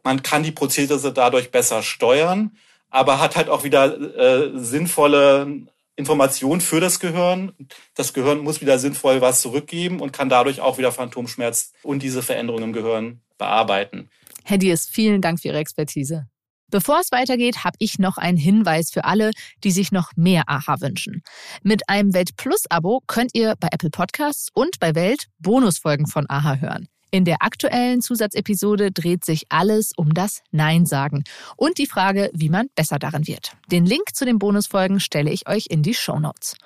Man 0.04 0.22
kann 0.22 0.42
die 0.42 0.52
Prothese 0.52 1.12
dadurch 1.12 1.50
besser 1.50 1.82
steuern, 1.82 2.56
aber 2.90 3.20
hat 3.20 3.36
halt 3.36 3.48
auch 3.48 3.64
wieder 3.64 4.16
äh, 4.16 4.50
sinnvolle 4.54 5.66
Information 5.96 6.60
für 6.60 6.80
das 6.80 7.00
Gehirn. 7.00 7.52
Das 7.94 8.12
Gehirn 8.12 8.38
muss 8.38 8.60
wieder 8.60 8.78
sinnvoll 8.78 9.20
was 9.20 9.40
zurückgeben 9.40 10.00
und 10.00 10.12
kann 10.12 10.28
dadurch 10.28 10.60
auch 10.60 10.78
wieder 10.78 10.92
Phantomschmerz 10.92 11.72
und 11.82 12.02
diese 12.02 12.22
Veränderungen 12.22 12.64
im 12.64 12.72
Gehirn 12.72 13.20
bearbeiten. 13.42 14.08
Herr 14.44 14.58
Dies, 14.58 14.88
vielen 14.88 15.20
Dank 15.20 15.40
für 15.40 15.48
Ihre 15.48 15.58
Expertise. 15.58 16.26
Bevor 16.70 17.00
es 17.00 17.12
weitergeht, 17.12 17.64
habe 17.64 17.76
ich 17.80 17.98
noch 17.98 18.16
einen 18.16 18.38
Hinweis 18.38 18.90
für 18.90 19.04
alle, 19.04 19.32
die 19.62 19.72
sich 19.72 19.92
noch 19.92 20.12
mehr 20.16 20.44
AHA 20.46 20.80
wünschen. 20.80 21.22
Mit 21.62 21.88
einem 21.88 22.14
Welt 22.14 22.36
Plus 22.36 22.64
Abo 22.70 23.02
könnt 23.06 23.32
ihr 23.34 23.56
bei 23.60 23.68
Apple 23.70 23.90
Podcasts 23.90 24.48
und 24.54 24.78
bei 24.80 24.94
Welt 24.94 25.26
Bonusfolgen 25.38 26.06
von 26.06 26.24
AHA 26.30 26.56
hören. 26.56 26.88
In 27.10 27.26
der 27.26 27.42
aktuellen 27.42 28.00
Zusatzepisode 28.00 28.90
dreht 28.90 29.22
sich 29.22 29.44
alles 29.50 29.92
um 29.94 30.14
das 30.14 30.40
Nein 30.50 30.86
sagen 30.86 31.24
und 31.56 31.76
die 31.76 31.86
Frage, 31.86 32.30
wie 32.32 32.48
man 32.48 32.68
besser 32.74 32.98
darin 32.98 33.26
wird. 33.26 33.52
Den 33.70 33.84
Link 33.84 34.14
zu 34.14 34.24
den 34.24 34.38
Bonusfolgen 34.38 34.98
stelle 34.98 35.30
ich 35.30 35.46
euch 35.46 35.66
in 35.68 35.82
die 35.82 35.92
Show 35.92 36.18
Notes. 36.18 36.56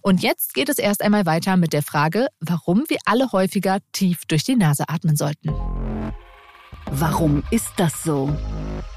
Und 0.00 0.22
jetzt 0.22 0.54
geht 0.54 0.68
es 0.68 0.78
erst 0.78 1.02
einmal 1.02 1.24
weiter 1.24 1.56
mit 1.56 1.72
der 1.72 1.84
Frage, 1.84 2.26
warum 2.40 2.82
wir 2.88 2.98
alle 3.04 3.30
häufiger 3.30 3.78
tief 3.92 4.24
durch 4.26 4.42
die 4.42 4.56
Nase 4.56 4.88
atmen 4.88 5.14
sollten. 5.14 5.50
Warum 6.94 7.42
ist 7.50 7.72
das 7.78 8.02
so? 8.02 8.36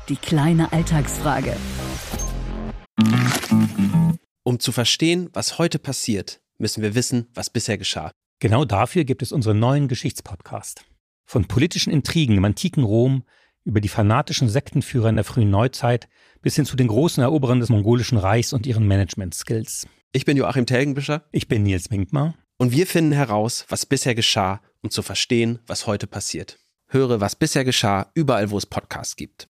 Die 0.10 0.18
kleine 0.18 0.74
Alltagsfrage. 0.74 1.56
Um 4.44 4.60
zu 4.60 4.74
verstehen, 4.74 5.30
was 5.32 5.60
heute 5.60 5.80
passiert, 5.80 6.42
müssen 6.58 6.84
wir 6.84 6.94
wissen, 6.94 7.30
was 7.34 7.50
bisher 7.50 7.78
geschah. 7.78 8.12
Genau 8.42 8.66
dafür 8.66 9.06
gibt 9.06 9.22
es 9.22 9.32
unseren 9.32 9.60
neuen 9.60 9.88
Geschichtspodcast. 9.88 10.84
Von 11.26 11.46
politischen 11.46 11.94
Intrigen 11.94 12.36
im 12.36 12.44
antiken 12.44 12.84
Rom 12.84 13.24
über 13.64 13.80
die 13.80 13.88
fanatischen 13.88 14.50
Sektenführer 14.50 15.08
in 15.08 15.16
der 15.16 15.24
frühen 15.24 15.50
Neuzeit 15.50 16.10
bis 16.42 16.58
hin 16.58 16.66
zu 16.66 16.76
den 16.76 16.90
großen 16.90 17.24
Eroberern 17.24 17.62
des 17.62 17.70
mongolischen 17.70 18.18
Reichs 18.18 18.52
und 18.52 18.68
ihren 18.68 18.90
Management-Skills. 18.90 19.88
Ich 20.12 20.26
bin 20.26 20.36
Joachim 20.36 20.66
Telgenbischer. 20.66 21.24
Ich 21.32 21.48
bin 21.48 21.64
Nils 21.64 21.90
Winkmar. 21.92 22.36
Und 22.58 22.74
wir 22.74 22.88
finden 22.88 23.14
heraus, 23.14 23.66
was 23.70 23.86
bisher 23.86 24.16
geschah, 24.16 24.60
um 24.82 24.90
zu 24.90 25.02
verstehen, 25.02 25.60
was 25.66 25.88
heute 25.88 26.08
passiert. 26.08 26.60
Höre, 26.96 27.20
was 27.20 27.36
bisher 27.36 27.66
geschah, 27.66 28.08
überall, 28.14 28.50
wo 28.52 28.58
es 28.58 28.66
Podcasts 28.66 29.18
gibt. 29.18 29.50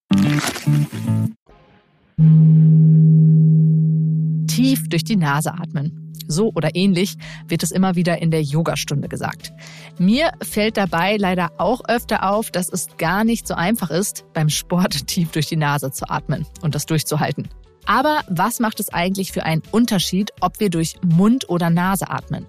Tief 4.48 4.88
durch 4.88 5.04
die 5.04 5.18
Nase 5.18 5.54
atmen. 5.54 6.14
So 6.26 6.54
oder 6.56 6.74
ähnlich 6.74 7.18
wird 7.50 7.62
es 7.64 7.72
immer 7.72 7.96
wieder 7.96 8.22
in 8.22 8.32
der 8.32 8.42
Yogastunde 8.42 9.10
gesagt. 9.10 9.52
Mir 10.00 10.32
fällt 10.42 10.78
dabei 10.78 11.18
leider 11.18 11.52
auch 11.58 11.82
öfter 11.90 12.32
auf, 12.32 12.50
dass 12.50 12.70
es 12.70 12.88
gar 12.98 13.26
nicht 13.26 13.46
so 13.46 13.56
einfach 13.56 13.92
ist, 13.92 14.24
beim 14.34 14.48
Sport 14.48 15.08
tief 15.08 15.32
durch 15.32 15.48
die 15.48 15.58
Nase 15.58 15.92
zu 15.92 16.10
atmen 16.10 16.46
und 16.62 16.76
das 16.76 16.86
durchzuhalten. 16.86 17.50
Aber 17.86 18.22
was 18.30 18.62
macht 18.62 18.80
es 18.80 18.88
eigentlich 18.88 19.34
für 19.34 19.44
einen 19.44 19.64
Unterschied, 19.72 20.32
ob 20.40 20.62
wir 20.62 20.70
durch 20.70 20.96
Mund 21.04 21.50
oder 21.50 21.70
Nase 21.70 22.10
atmen? 22.10 22.48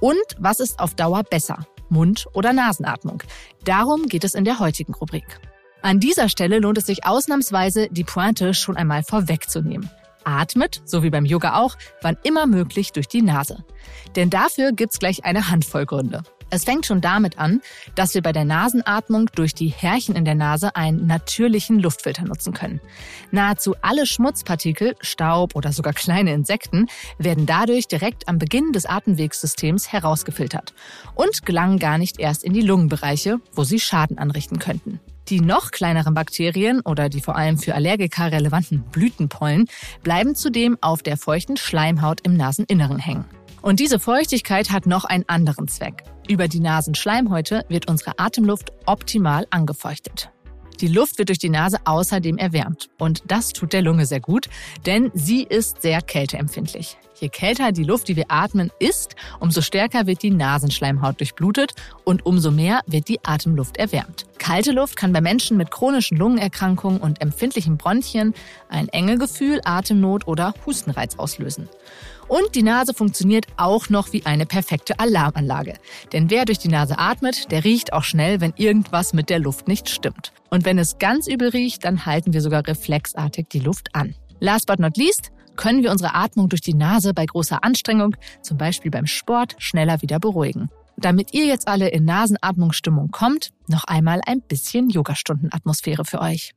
Und 0.00 0.22
was 0.38 0.60
ist 0.60 0.80
auf 0.80 0.94
Dauer 0.94 1.22
besser? 1.22 1.66
Mund- 1.88 2.26
oder 2.32 2.52
Nasenatmung? 2.52 3.22
Darum 3.64 4.06
geht 4.06 4.24
es 4.24 4.34
in 4.34 4.44
der 4.44 4.58
heutigen 4.58 4.94
Rubrik. 4.94 5.40
An 5.82 6.00
dieser 6.00 6.28
Stelle 6.28 6.60
lohnt 6.60 6.78
es 6.78 6.86
sich 6.86 7.04
ausnahmsweise, 7.04 7.88
die 7.90 8.04
Pointe 8.04 8.54
schon 8.54 8.76
einmal 8.76 9.02
vorwegzunehmen. 9.02 9.90
Atmet, 10.24 10.80
so 10.84 11.02
wie 11.02 11.10
beim 11.10 11.26
Yoga 11.26 11.56
auch, 11.56 11.76
wann 12.02 12.16
immer 12.22 12.46
möglich 12.46 12.92
durch 12.92 13.08
die 13.08 13.22
Nase. 13.22 13.64
Denn 14.16 14.30
dafür 14.30 14.72
gibt's 14.72 14.98
gleich 14.98 15.24
eine 15.24 15.50
Handvoll 15.50 15.86
Gründe. 15.86 16.22
Es 16.50 16.64
fängt 16.64 16.86
schon 16.86 17.00
damit 17.00 17.38
an, 17.38 17.60
dass 17.94 18.14
wir 18.14 18.22
bei 18.22 18.32
der 18.32 18.44
Nasenatmung 18.44 19.30
durch 19.34 19.54
die 19.54 19.68
Härchen 19.68 20.14
in 20.14 20.24
der 20.24 20.34
Nase 20.34 20.76
einen 20.76 21.06
natürlichen 21.06 21.80
Luftfilter 21.80 22.24
nutzen 22.24 22.52
können. 22.52 22.80
Nahezu 23.30 23.74
alle 23.82 24.06
Schmutzpartikel, 24.06 24.94
Staub 25.00 25.56
oder 25.56 25.72
sogar 25.72 25.92
kleine 25.92 26.32
Insekten 26.32 26.86
werden 27.18 27.46
dadurch 27.46 27.88
direkt 27.88 28.28
am 28.28 28.38
Beginn 28.38 28.72
des 28.72 28.86
Atemwegssystems 28.86 29.92
herausgefiltert 29.92 30.74
und 31.14 31.44
gelangen 31.44 31.78
gar 31.78 31.98
nicht 31.98 32.20
erst 32.20 32.44
in 32.44 32.52
die 32.52 32.62
Lungenbereiche, 32.62 33.38
wo 33.52 33.64
sie 33.64 33.80
Schaden 33.80 34.18
anrichten 34.18 34.58
könnten. 34.58 35.00
Die 35.28 35.40
noch 35.40 35.70
kleineren 35.70 36.12
Bakterien 36.12 36.80
oder 36.80 37.08
die 37.08 37.20
vor 37.20 37.34
allem 37.34 37.56
für 37.56 37.74
Allergiker 37.74 38.30
relevanten 38.30 38.82
Blütenpollen 38.82 39.66
bleiben 40.02 40.34
zudem 40.34 40.76
auf 40.82 41.02
der 41.02 41.16
feuchten 41.16 41.56
Schleimhaut 41.56 42.20
im 42.22 42.36
Naseninneren 42.36 42.98
hängen. 42.98 43.24
Und 43.62 43.80
diese 43.80 43.98
Feuchtigkeit 43.98 44.70
hat 44.70 44.86
noch 44.86 45.04
einen 45.04 45.26
anderen 45.26 45.68
Zweck. 45.68 46.04
Über 46.26 46.48
die 46.48 46.60
Nasenschleimhäute 46.60 47.64
wird 47.68 47.88
unsere 47.88 48.18
Atemluft 48.18 48.72
optimal 48.86 49.46
angefeuchtet. 49.50 50.30
Die 50.80 50.88
Luft 50.88 51.18
wird 51.18 51.28
durch 51.28 51.38
die 51.38 51.50
Nase 51.50 51.78
außerdem 51.84 52.38
erwärmt. 52.38 52.88
Und 52.98 53.22
das 53.26 53.52
tut 53.52 53.72
der 53.72 53.82
Lunge 53.82 54.06
sehr 54.06 54.20
gut, 54.20 54.48
denn 54.86 55.10
sie 55.14 55.42
ist 55.42 55.82
sehr 55.82 56.00
kälteempfindlich. 56.00 56.96
Je 57.20 57.28
kälter 57.28 57.70
die 57.70 57.84
Luft, 57.84 58.08
die 58.08 58.16
wir 58.16 58.24
atmen, 58.28 58.72
ist, 58.80 59.14
umso 59.38 59.60
stärker 59.60 60.06
wird 60.06 60.22
die 60.22 60.30
Nasenschleimhaut 60.30 61.20
durchblutet 61.20 61.74
und 62.02 62.26
umso 62.26 62.50
mehr 62.50 62.80
wird 62.86 63.08
die 63.08 63.24
Atemluft 63.24 63.76
erwärmt. 63.76 64.26
Kalte 64.38 64.72
Luft 64.72 64.96
kann 64.96 65.12
bei 65.12 65.20
Menschen 65.20 65.56
mit 65.56 65.70
chronischen 65.70 66.18
Lungenerkrankungen 66.18 67.00
und 67.00 67.20
empfindlichen 67.22 67.76
Bronchien 67.76 68.34
ein 68.68 68.88
Engegefühl, 68.88 69.60
Atemnot 69.64 70.26
oder 70.26 70.54
Hustenreiz 70.66 71.16
auslösen. 71.16 71.68
Und 72.28 72.54
die 72.54 72.62
Nase 72.62 72.94
funktioniert 72.94 73.46
auch 73.56 73.88
noch 73.90 74.12
wie 74.12 74.24
eine 74.26 74.46
perfekte 74.46 74.98
Alarmanlage. 74.98 75.74
Denn 76.12 76.30
wer 76.30 76.44
durch 76.44 76.58
die 76.58 76.68
Nase 76.68 76.98
atmet, 76.98 77.50
der 77.50 77.64
riecht 77.64 77.92
auch 77.92 78.04
schnell, 78.04 78.40
wenn 78.40 78.54
irgendwas 78.56 79.12
mit 79.12 79.30
der 79.30 79.38
Luft 79.38 79.68
nicht 79.68 79.88
stimmt. 79.88 80.32
Und 80.50 80.64
wenn 80.64 80.78
es 80.78 80.98
ganz 80.98 81.26
übel 81.26 81.48
riecht, 81.48 81.84
dann 81.84 82.06
halten 82.06 82.32
wir 82.32 82.40
sogar 82.40 82.66
reflexartig 82.66 83.48
die 83.48 83.60
Luft 83.60 83.94
an. 83.94 84.14
Last 84.40 84.66
but 84.66 84.78
not 84.78 84.96
least 84.96 85.30
können 85.56 85.82
wir 85.82 85.90
unsere 85.90 86.14
Atmung 86.14 86.48
durch 86.48 86.60
die 86.60 86.74
Nase 86.74 87.14
bei 87.14 87.26
großer 87.26 87.62
Anstrengung, 87.62 88.16
zum 88.42 88.58
Beispiel 88.58 88.90
beim 88.90 89.06
Sport, 89.06 89.56
schneller 89.58 90.02
wieder 90.02 90.18
beruhigen. 90.18 90.68
Damit 90.96 91.34
ihr 91.34 91.46
jetzt 91.46 91.68
alle 91.68 91.88
in 91.88 92.04
Nasenatmungsstimmung 92.04 93.10
kommt, 93.10 93.50
noch 93.68 93.84
einmal 93.84 94.20
ein 94.26 94.40
bisschen 94.40 94.90
Yogastundenatmosphäre 94.90 96.04
für 96.04 96.20
euch. 96.20 96.52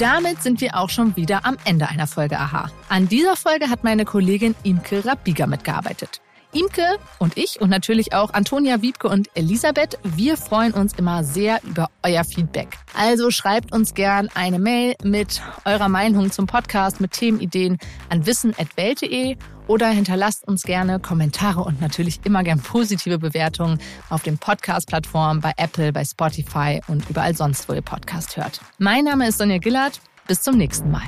Damit 0.00 0.42
sind 0.42 0.62
wir 0.62 0.78
auch 0.78 0.88
schon 0.88 1.14
wieder 1.16 1.44
am 1.44 1.58
Ende 1.66 1.86
einer 1.86 2.06
Folge 2.06 2.38
Aha. 2.38 2.70
An 2.88 3.06
dieser 3.06 3.36
Folge 3.36 3.68
hat 3.68 3.84
meine 3.84 4.06
Kollegin 4.06 4.54
Imke 4.62 5.04
Rabiger 5.04 5.46
mitgearbeitet. 5.46 6.22
Imke 6.52 6.98
und 7.18 7.36
ich 7.36 7.60
und 7.60 7.70
natürlich 7.70 8.12
auch 8.12 8.32
Antonia 8.32 8.82
Wiebke 8.82 9.08
und 9.08 9.28
Elisabeth, 9.34 9.98
wir 10.02 10.36
freuen 10.36 10.72
uns 10.72 10.94
immer 10.94 11.22
sehr 11.24 11.60
über 11.64 11.88
euer 12.02 12.24
Feedback. 12.24 12.76
Also 12.94 13.30
schreibt 13.30 13.72
uns 13.72 13.94
gern 13.94 14.28
eine 14.34 14.58
Mail 14.58 14.94
mit 15.02 15.42
eurer 15.64 15.88
Meinung 15.88 16.30
zum 16.32 16.46
Podcast, 16.46 17.00
mit 17.00 17.12
Themenideen 17.12 17.78
an 18.08 18.26
wissen.welt.de 18.26 19.36
oder 19.66 19.88
hinterlasst 19.88 20.46
uns 20.48 20.64
gerne 20.64 20.98
Kommentare 20.98 21.62
und 21.62 21.80
natürlich 21.80 22.20
immer 22.24 22.42
gern 22.42 22.60
positive 22.60 23.18
Bewertungen 23.18 23.78
auf 24.08 24.22
den 24.22 24.36
Podcast-Plattformen 24.36 25.40
bei 25.40 25.52
Apple, 25.56 25.92
bei 25.92 26.04
Spotify 26.04 26.80
und 26.88 27.08
überall 27.08 27.36
sonst, 27.36 27.68
wo 27.68 27.74
ihr 27.74 27.82
Podcast 27.82 28.36
hört. 28.36 28.60
Mein 28.78 29.04
Name 29.04 29.28
ist 29.28 29.38
Sonja 29.38 29.58
Gillard. 29.58 30.00
Bis 30.26 30.42
zum 30.42 30.56
nächsten 30.56 30.90
Mal. 30.90 31.02